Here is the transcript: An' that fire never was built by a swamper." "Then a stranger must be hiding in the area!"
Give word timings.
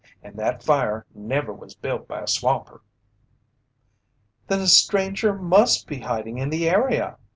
An' 0.23 0.35
that 0.37 0.63
fire 0.63 1.05
never 1.13 1.53
was 1.53 1.75
built 1.75 2.07
by 2.07 2.21
a 2.21 2.27
swamper." 2.27 2.81
"Then 4.47 4.61
a 4.61 4.67
stranger 4.67 5.31
must 5.35 5.85
be 5.85 5.99
hiding 5.99 6.39
in 6.39 6.49
the 6.49 6.67
area!" 6.67 7.17